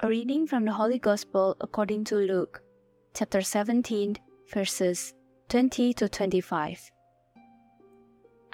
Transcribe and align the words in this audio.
A 0.00 0.06
reading 0.06 0.46
from 0.46 0.64
the 0.64 0.70
Holy 0.70 1.00
Gospel 1.00 1.56
according 1.60 2.04
to 2.04 2.14
Luke, 2.14 2.62
chapter 3.14 3.40
17, 3.42 4.14
verses 4.54 5.12
20 5.48 5.92
to 5.94 6.08
25. 6.08 6.92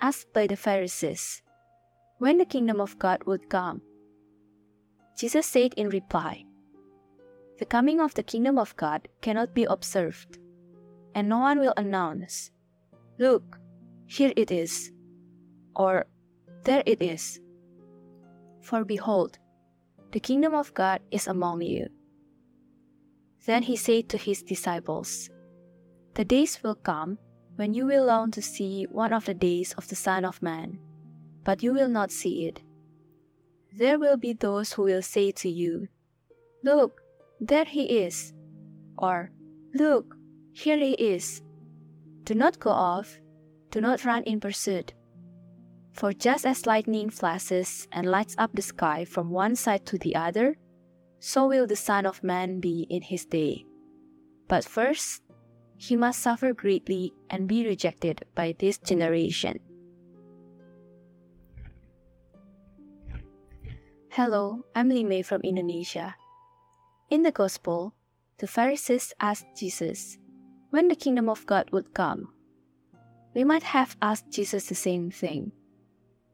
Asked 0.00 0.32
by 0.32 0.46
the 0.46 0.56
Pharisees, 0.56 1.42
when 2.16 2.38
the 2.38 2.46
kingdom 2.46 2.80
of 2.80 2.98
God 2.98 3.24
would 3.24 3.50
come, 3.50 3.82
Jesus 5.18 5.44
said 5.44 5.74
in 5.74 5.90
reply, 5.90 6.46
The 7.58 7.66
coming 7.66 8.00
of 8.00 8.14
the 8.14 8.22
kingdom 8.22 8.58
of 8.58 8.74
God 8.78 9.06
cannot 9.20 9.52
be 9.52 9.64
observed, 9.64 10.38
and 11.14 11.28
no 11.28 11.40
one 11.40 11.58
will 11.58 11.74
announce, 11.76 12.52
Look, 13.18 13.60
here 14.06 14.32
it 14.34 14.50
is, 14.50 14.90
or 15.76 16.06
there 16.62 16.82
it 16.86 17.02
is. 17.02 17.38
For 18.62 18.82
behold, 18.82 19.38
the 20.14 20.20
kingdom 20.20 20.54
of 20.54 20.72
God 20.74 21.00
is 21.10 21.26
among 21.26 21.60
you. 21.60 21.88
Then 23.46 23.64
he 23.64 23.74
said 23.74 24.08
to 24.10 24.16
his 24.16 24.44
disciples, 24.44 25.28
The 26.14 26.24
days 26.24 26.62
will 26.62 26.76
come 26.76 27.18
when 27.56 27.74
you 27.74 27.84
will 27.84 28.06
long 28.06 28.30
to 28.30 28.40
see 28.40 28.84
one 28.84 29.12
of 29.12 29.24
the 29.24 29.34
days 29.34 29.72
of 29.72 29.88
the 29.88 29.96
Son 29.96 30.24
of 30.24 30.40
Man, 30.40 30.78
but 31.42 31.64
you 31.64 31.74
will 31.74 31.88
not 31.88 32.12
see 32.12 32.46
it. 32.46 32.62
There 33.76 33.98
will 33.98 34.16
be 34.16 34.34
those 34.34 34.72
who 34.72 34.82
will 34.84 35.02
say 35.02 35.32
to 35.32 35.48
you, 35.48 35.88
Look, 36.62 37.00
there 37.40 37.64
he 37.64 38.04
is, 38.04 38.32
or 38.96 39.32
Look, 39.74 40.14
here 40.52 40.78
he 40.78 40.92
is. 40.92 41.42
Do 42.22 42.36
not 42.36 42.60
go 42.60 42.70
off, 42.70 43.18
do 43.72 43.80
not 43.80 44.04
run 44.04 44.22
in 44.22 44.38
pursuit. 44.38 44.94
For 45.94 46.12
just 46.12 46.44
as 46.44 46.66
lightning 46.66 47.08
flashes 47.08 47.86
and 47.92 48.10
lights 48.10 48.34
up 48.36 48.50
the 48.52 48.62
sky 48.62 49.04
from 49.04 49.30
one 49.30 49.54
side 49.54 49.86
to 49.86 49.98
the 49.98 50.16
other, 50.16 50.58
so 51.20 51.46
will 51.46 51.68
the 51.68 51.76
Son 51.78 52.04
of 52.04 52.22
Man 52.24 52.58
be 52.58 52.86
in 52.90 53.00
his 53.00 53.24
day. 53.24 53.64
But 54.48 54.64
first, 54.64 55.22
he 55.76 55.94
must 55.94 56.18
suffer 56.18 56.52
greatly 56.52 57.14
and 57.30 57.46
be 57.46 57.64
rejected 57.64 58.26
by 58.34 58.56
this 58.58 58.76
generation. 58.78 59.60
Hello, 64.10 64.66
I'm 64.74 64.90
Lime 64.90 65.22
from 65.22 65.42
Indonesia. 65.42 66.16
In 67.08 67.22
the 67.22 67.32
Gospel, 67.32 67.94
the 68.38 68.48
Pharisees 68.48 69.14
asked 69.20 69.46
Jesus 69.56 70.18
when 70.70 70.88
the 70.88 70.98
kingdom 70.98 71.28
of 71.28 71.46
God 71.46 71.70
would 71.70 71.94
come. 71.94 72.34
We 73.32 73.44
might 73.44 73.62
have 73.62 73.96
asked 74.02 74.30
Jesus 74.30 74.66
the 74.66 74.74
same 74.74 75.10
thing 75.10 75.52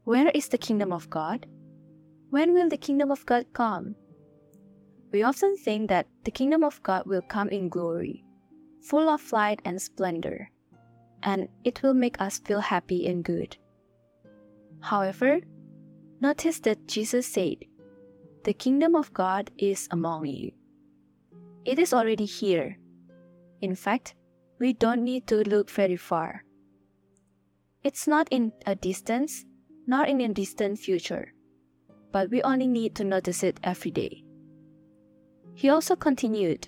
where 0.03 0.29
is 0.29 0.47
the 0.47 0.57
kingdom 0.57 0.91
of 0.91 1.09
God? 1.09 1.45
When 2.31 2.53
will 2.53 2.69
the 2.69 2.77
kingdom 2.77 3.11
of 3.11 3.25
God 3.25 3.45
come? 3.53 3.95
We 5.11 5.23
often 5.23 5.57
think 5.57 5.89
that 5.89 6.07
the 6.23 6.31
kingdom 6.31 6.63
of 6.63 6.81
God 6.81 7.05
will 7.05 7.21
come 7.21 7.49
in 7.49 7.69
glory, 7.69 8.23
full 8.81 9.09
of 9.09 9.31
light 9.31 9.61
and 9.65 9.81
splendor, 9.81 10.49
and 11.21 11.49
it 11.63 11.83
will 11.83 11.93
make 11.93 12.19
us 12.19 12.39
feel 12.39 12.61
happy 12.61 13.05
and 13.07 13.23
good. 13.23 13.57
However, 14.79 15.41
notice 16.19 16.59
that 16.61 16.87
Jesus 16.87 17.27
said, 17.27 17.57
The 18.43 18.53
kingdom 18.53 18.95
of 18.95 19.13
God 19.13 19.51
is 19.57 19.87
among 19.91 20.25
you. 20.25 20.51
It 21.65 21.77
is 21.77 21.93
already 21.93 22.25
here. 22.25 22.77
In 23.61 23.75
fact, 23.75 24.15
we 24.57 24.73
don't 24.73 25.03
need 25.03 25.27
to 25.27 25.43
look 25.43 25.69
very 25.69 25.97
far. 25.97 26.43
It's 27.83 28.07
not 28.07 28.27
in 28.31 28.53
a 28.65 28.75
distance, 28.75 29.45
not 29.87 30.09
in 30.09 30.21
a 30.21 30.29
distant 30.29 30.79
future, 30.79 31.33
but 32.11 32.29
we 32.29 32.41
only 32.43 32.67
need 32.67 32.95
to 32.95 33.03
notice 33.03 33.43
it 33.43 33.59
every 33.63 33.91
day. 33.91 34.23
He 35.53 35.69
also 35.69 35.95
continued, 35.95 36.67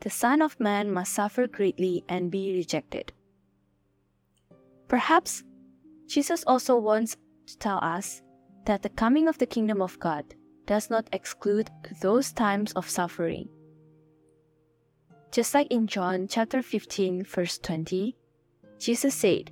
The 0.00 0.10
Son 0.10 0.42
of 0.42 0.58
Man 0.60 0.90
must 0.90 1.12
suffer 1.12 1.46
greatly 1.46 2.04
and 2.08 2.30
be 2.30 2.52
rejected. 2.52 3.12
Perhaps 4.88 5.44
Jesus 6.06 6.44
also 6.46 6.76
wants 6.76 7.16
to 7.46 7.58
tell 7.58 7.78
us 7.82 8.22
that 8.66 8.82
the 8.82 8.88
coming 8.90 9.28
of 9.28 9.38
the 9.38 9.46
kingdom 9.46 9.80
of 9.82 9.98
God 9.98 10.24
does 10.66 10.90
not 10.90 11.08
exclude 11.12 11.70
those 12.00 12.32
times 12.32 12.72
of 12.72 12.88
suffering. 12.88 13.48
Just 15.30 15.52
like 15.52 15.66
in 15.70 15.86
John 15.86 16.28
chapter 16.28 16.62
15 16.62 17.24
verse 17.24 17.58
20, 17.58 18.16
Jesus 18.78 19.14
said, 19.14 19.50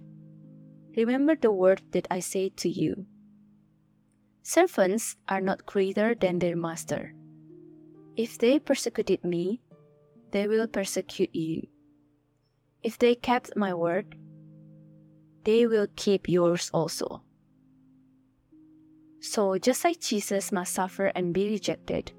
Remember 0.97 1.35
the 1.37 1.51
word 1.51 1.83
that 1.93 2.07
I 2.11 2.21
say 2.21 2.51
to 2.57 2.69
you. 2.69 3.07
Servants 4.43 5.17
are 5.29 5.41
not 5.41 5.67
greater 5.67 6.15
than 6.15 6.39
their 6.39 6.57
master. 6.57 7.15
If 8.17 8.39
they 8.39 8.59
persecuted 8.59 9.25
me, 9.25 9.63
they 10.33 10.49
will 10.49 10.67
persecute 10.67 11.35
you. 11.35 11.69
If 12.83 12.99
they 12.99 13.15
kept 13.15 13.57
my 13.57 13.73
word, 13.73 14.17
they 15.45 15.67
will 15.67 15.87
keep 15.97 16.29
yours 16.29 16.71
also. 16.75 17.23
So, 19.21 19.57
just 19.57 19.85
like 19.85 20.01
Jesus 20.01 20.51
must 20.51 20.75
suffer 20.75 21.07
and 21.07 21.33
be 21.33 21.49
rejected, 21.49 22.13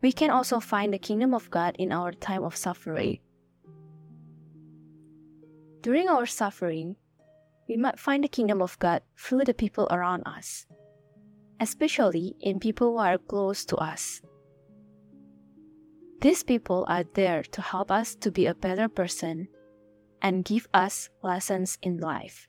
we 0.00 0.10
can 0.10 0.30
also 0.30 0.58
find 0.60 0.92
the 0.92 0.98
kingdom 0.98 1.34
of 1.34 1.50
God 1.50 1.76
in 1.78 1.92
our 1.92 2.12
time 2.12 2.42
of 2.42 2.56
suffering. 2.56 3.20
During 5.82 6.08
our 6.08 6.26
suffering, 6.26 6.96
we 7.68 7.76
might 7.76 7.98
find 7.98 8.24
the 8.24 8.28
kingdom 8.28 8.60
of 8.60 8.78
God 8.78 9.02
through 9.16 9.44
the 9.44 9.54
people 9.54 9.86
around 9.90 10.22
us, 10.26 10.66
especially 11.60 12.34
in 12.40 12.58
people 12.58 12.92
who 12.92 12.98
are 12.98 13.18
close 13.18 13.64
to 13.66 13.76
us. 13.76 14.20
These 16.20 16.44
people 16.44 16.84
are 16.88 17.04
there 17.14 17.42
to 17.42 17.62
help 17.62 17.90
us 17.90 18.14
to 18.16 18.30
be 18.30 18.46
a 18.46 18.54
better 18.54 18.88
person 18.88 19.48
and 20.20 20.44
give 20.44 20.68
us 20.72 21.08
lessons 21.22 21.78
in 21.82 21.98
life. 21.98 22.48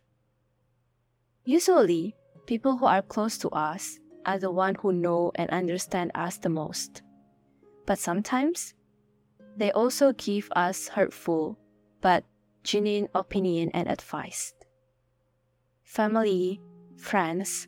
Usually, 1.44 2.16
people 2.46 2.78
who 2.78 2.86
are 2.86 3.02
close 3.02 3.38
to 3.40 3.50
us 3.50 4.00
are 4.26 4.38
the 4.38 4.52
ones 4.52 4.78
who 4.82 4.94
know 4.94 5.32
and 5.36 5.50
understand 5.50 6.12
us 6.16 6.38
the 6.38 6.50
most. 6.50 7.02
But 7.86 8.00
sometimes, 8.00 8.76
they 9.58 9.72
also 9.72 10.14
give 10.14 10.50
us 10.56 10.88
hurtful 10.88 11.58
but 12.02 12.24
genuine 12.64 13.10
opinion 13.14 13.72
and 13.74 13.90
advice 13.90 14.54
family, 15.94 16.60
friends, 16.98 17.68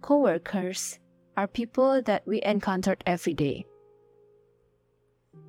co-workers 0.00 1.00
are 1.36 1.48
people 1.48 2.00
that 2.02 2.24
we 2.24 2.40
encountered 2.42 3.02
every 3.04 3.34
day. 3.34 3.66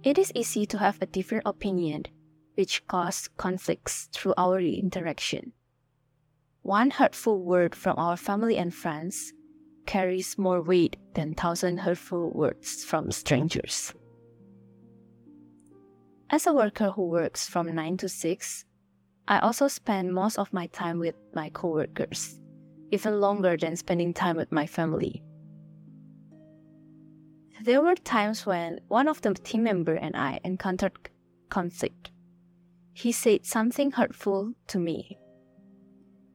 It 0.02 0.18
is 0.18 0.31
easy 0.34 0.66
to 0.68 0.80
have 0.80 0.97
a 1.00 1.06
different 1.06 1.44
opinion, 1.46 2.06
which 2.56 2.81
cause 2.88 3.30
conflicts 3.38 4.09
through 4.12 4.34
our 4.40 4.59
interaction. 4.59 5.53
One 6.64 6.90
hurtful 6.90 7.44
word 7.44 7.75
from 7.75 8.00
our 8.00 8.18
family 8.18 8.58
and 8.58 8.74
friends 8.74 9.31
carries 9.85 10.35
more 10.35 10.64
weight 10.64 10.97
than 11.14 11.35
thousand 11.35 11.78
hurtful 11.78 12.31
words 12.31 12.84
from 12.84 13.12
strangers. 13.12 13.94
As 16.31 16.47
a 16.47 16.53
worker 16.53 16.90
who 16.90 17.06
works 17.06 17.47
from 17.47 17.75
9 17.75 17.97
to 17.97 18.09
6, 18.09 18.66
I 19.28 19.40
also 19.40 19.68
spend 19.68 20.13
most 20.13 20.38
of 20.38 20.53
my 20.53 20.68
time 20.68 21.00
with 21.00 21.16
my 21.34 21.50
coworkers, 21.50 22.40
even 22.91 23.19
longer 23.19 23.58
than 23.58 23.75
spending 23.75 24.13
time 24.13 24.38
with 24.38 24.52
my 24.52 24.68
family. 24.68 25.24
There 27.64 27.81
were 27.81 27.96
times 27.96 28.46
when 28.46 28.80
one 28.88 29.08
of 29.08 29.22
the 29.22 29.34
team 29.34 29.64
member 29.64 29.96
and 29.96 30.16
I 30.16 30.40
encountered 30.44 31.09
conflict. 31.50 32.12
He 32.94 33.11
said 33.11 33.46
something 33.46 33.91
hurtful 33.91 34.53
to 34.67 34.79
me. 34.79 35.17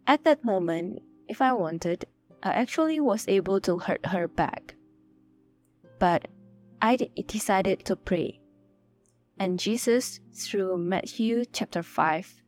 At 0.06 0.24
that 0.24 0.44
moment, 0.44 1.02
if 1.28 1.40
I 1.40 1.52
wanted, 1.52 2.06
I 2.42 2.50
actually 2.50 2.98
was 2.98 3.28
able 3.28 3.60
to 3.60 3.78
hurt 3.78 4.04
her 4.06 4.26
back. 4.26 4.74
But 6.00 6.26
I 6.82 6.96
decided 7.26 7.84
to 7.84 7.94
pray. 7.94 8.40
And 9.38 9.58
Jesus, 9.58 10.18
through 10.34 10.78
Matthew 10.78 11.44
chapter 11.52 11.82
5, 11.82 12.42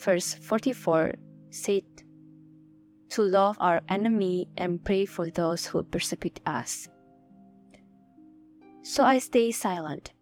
verse 0.00 0.34
44 0.34 1.12
said, 1.50 1.84
To 3.10 3.22
love 3.22 3.56
our 3.60 3.82
enemy 3.88 4.48
and 4.56 4.82
pray 4.82 5.04
for 5.04 5.30
those 5.30 5.66
who 5.66 5.82
persecute 5.82 6.40
us. 6.46 6.88
So 8.82 9.04
I 9.04 9.18
stay 9.18 9.52
silent, 9.52 10.12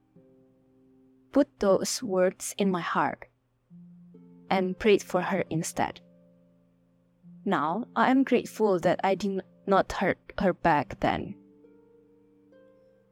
put 1.33 1.49
those 1.61 2.03
words 2.03 2.55
in 2.59 2.71
my 2.71 2.81
heart, 2.81 3.27
and 4.51 4.79
prayed 4.79 5.03
for 5.03 5.23
her 5.23 5.45
instead. 5.49 6.01
Now 7.45 7.85
I 7.95 8.11
am 8.11 8.25
grateful 8.25 8.81
that 8.81 9.01
I 9.05 9.15
did 9.15 9.43
not 9.67 9.93
hurt 9.93 10.19
her 10.39 10.53
back 10.53 11.01
then. 11.01 11.37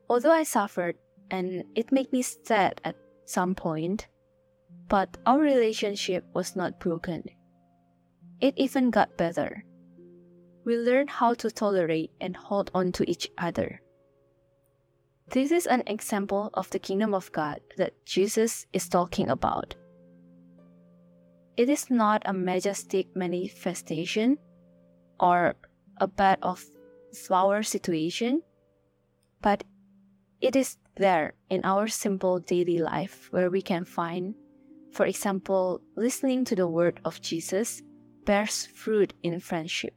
Although 0.08 0.32
I 0.32 0.42
suffered 0.42 0.96
and 1.30 1.64
it 1.74 1.92
made 1.92 2.12
me 2.12 2.22
sad 2.22 2.80
at 2.84 2.96
some 3.24 3.54
point, 3.54 4.08
but 4.88 5.16
our 5.26 5.40
relationship 5.40 6.24
was 6.34 6.56
not 6.56 6.80
broken. 6.80 7.24
It 8.40 8.54
even 8.56 8.90
got 8.90 9.16
better. 9.16 9.64
We 10.64 10.76
learned 10.76 11.10
how 11.10 11.34
to 11.34 11.50
tolerate 11.50 12.10
and 12.20 12.36
hold 12.36 12.70
on 12.74 12.92
to 12.92 13.10
each 13.10 13.28
other. 13.38 13.80
This 15.30 15.50
is 15.50 15.66
an 15.66 15.82
example 15.86 16.50
of 16.54 16.70
the 16.70 16.78
kingdom 16.78 17.14
of 17.14 17.32
God 17.32 17.60
that 17.76 17.94
Jesus 18.04 18.66
is 18.72 18.88
talking 18.88 19.28
about. 19.28 19.74
It 21.56 21.68
is 21.68 21.90
not 21.90 22.22
a 22.26 22.32
majestic 22.32 23.16
manifestation 23.16 24.38
or 25.18 25.54
a 25.98 26.06
bed 26.06 26.38
of 26.42 26.64
flower 27.12 27.62
situation, 27.62 28.42
but 29.40 29.64
it 30.40 30.54
is 30.54 30.76
there 30.96 31.34
in 31.48 31.64
our 31.64 31.88
simple 31.88 32.38
daily 32.38 32.78
life 32.78 33.28
where 33.30 33.50
we 33.50 33.62
can 33.62 33.84
find, 33.84 34.34
for 34.96 35.04
example, 35.04 35.82
listening 35.94 36.42
to 36.46 36.56
the 36.56 36.66
word 36.66 37.00
of 37.04 37.20
Jesus 37.20 37.82
bears 38.24 38.64
fruit 38.64 39.12
in 39.22 39.38
friendship. 39.40 39.92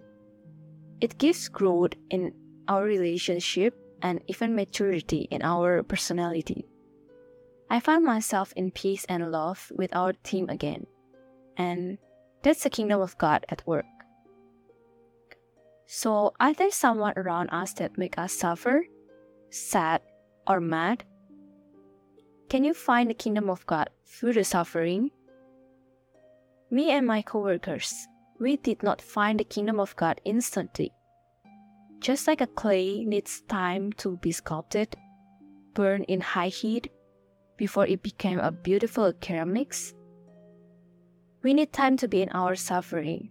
It 1.00 1.18
gives 1.18 1.48
growth 1.48 1.94
in 2.10 2.34
our 2.68 2.84
relationship 2.84 3.74
and 4.02 4.22
even 4.28 4.58
maturity 4.58 5.30
in 5.32 5.42
our 5.42 5.84
personality. 5.84 6.66
I 7.70 7.80
find 7.80 8.04
myself 8.04 8.52
in 8.58 8.72
peace 8.72 9.06
and 9.08 9.32
love 9.32 9.72
with 9.74 9.96
our 9.96 10.12
team 10.12 10.50
again, 10.50 10.86
and 11.56 11.98
that's 12.44 12.64
the 12.64 12.70
kingdom 12.70 13.00
of 13.00 13.18
God 13.18 13.46
at 13.48 13.66
work. 13.66 13.86
So, 15.88 16.34
are 16.42 16.54
there 16.54 16.72
someone 16.72 17.14
around 17.16 17.52
us 17.52 17.72
that 17.76 17.98
make 17.98 18.18
us 18.18 18.34
suffer, 18.34 18.84
sad, 19.50 20.02
or 20.46 20.60
mad? 20.60 21.06
Can 22.50 22.64
you 22.64 22.74
find 22.74 23.08
the 23.08 23.14
kingdom 23.14 23.48
of 23.48 23.64
God 23.68 23.92
through 24.08 24.34
the 24.34 24.44
suffering? 24.44 25.12
Me 26.72 26.90
and 26.90 27.06
my 27.06 27.22
coworkers, 27.22 27.94
we 28.40 28.58
did 28.58 28.82
not 28.82 29.04
find 29.04 29.40
the 29.40 29.44
kingdom 29.44 29.80
of 29.80 29.96
God 29.96 30.20
instantly. 30.26 30.92
Just 32.00 32.26
like 32.26 32.42
a 32.42 32.48
clay 32.48 33.06
needs 33.06 33.42
time 33.42 33.94
to 34.02 34.18
be 34.18 34.32
sculpted, 34.32 34.96
burned 35.76 36.06
in 36.08 36.22
high 36.22 36.48
heat, 36.48 36.92
before 37.56 37.86
it 37.86 38.02
became 38.02 38.40
a 38.40 38.52
beautiful 38.52 39.14
ceramics, 39.22 39.94
we 41.44 41.54
need 41.54 41.72
time 41.72 41.98
to 41.98 42.08
be 42.08 42.24
in 42.24 42.30
our 42.30 42.56
suffering, 42.56 43.30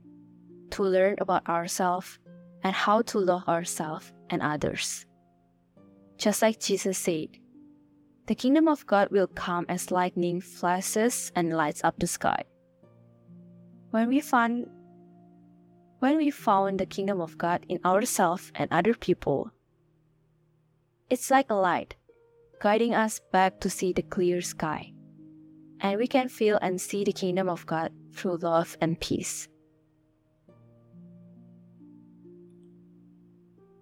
to 0.71 0.85
learn 0.85 1.17
about 1.19 1.49
ourselves 1.49 2.21
and 2.63 2.73
how 2.73 3.03
to 3.03 3.19
love 3.19 3.49
ourselves 3.49 4.13
and 4.31 4.43
others. 4.43 5.07
Just 6.19 6.41
like 6.41 6.61
Jesus 6.61 6.99
said, 6.99 7.31
the 8.29 8.35
kingdom 8.35 8.69
of 8.69 8.87
God 8.87 9.09
will 9.11 9.27
come 9.27 9.65
as 9.71 9.91
lightning 9.91 10.43
flashes 10.43 11.33
and 11.35 11.57
lights 11.57 11.83
up 11.83 11.99
the 11.99 12.07
sky. 12.07 12.45
When 13.91 14.09
we 14.09 14.21
find 14.21 14.69
when 16.01 16.19
we 16.19 16.31
found 16.31 16.79
the 16.79 16.87
kingdom 16.87 17.21
of 17.23 17.39
God 17.39 17.65
in 17.69 17.81
ourselves 17.85 18.53
and 18.55 18.71
other 18.71 18.95
people. 18.95 19.51
It's 21.11 21.31
like 21.31 21.51
a 21.51 21.55
light, 21.55 21.97
guiding 22.61 22.95
us 22.95 23.19
back 23.33 23.61
to 23.61 23.71
see 23.71 23.93
the 23.93 24.03
clear 24.03 24.43
sky. 24.43 24.93
And 25.81 25.99
we 25.99 26.07
can 26.07 26.29
feel 26.29 26.59
and 26.61 26.81
see 26.81 27.03
the 27.03 27.13
kingdom 27.13 27.49
of 27.49 27.67
God 27.67 27.91
through 28.13 28.37
love 28.37 28.77
and 28.81 29.01
peace. 29.01 29.49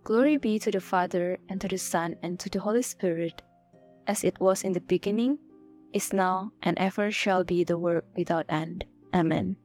Glory 0.04 0.36
be 0.36 0.58
to 0.60 0.70
the 0.70 0.80
Father, 0.80 1.36
and 1.48 1.60
to 1.60 1.68
the 1.68 1.78
Son, 1.78 2.14
and 2.22 2.38
to 2.38 2.48
the 2.48 2.60
Holy 2.60 2.82
Spirit, 2.82 3.42
as 4.06 4.24
it 4.24 4.38
was 4.40 4.62
in 4.62 4.72
the 4.72 4.80
beginning, 4.80 5.38
is 5.92 6.12
now, 6.12 6.52
and 6.62 6.78
ever 6.78 7.10
shall 7.10 7.44
be 7.44 7.64
the 7.64 7.78
world 7.78 8.04
without 8.16 8.46
end. 8.48 8.84
Amen. 9.14 9.56